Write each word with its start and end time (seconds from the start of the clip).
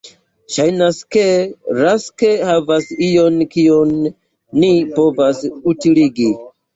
Ŝajnas 0.53 0.99
ke 1.15 1.25
Rask 1.79 2.23
havas 2.51 2.87
ion 3.07 3.37
kion 3.51 3.91
ni 4.63 4.71
povas 4.97 5.43
utiligi. 5.73 6.27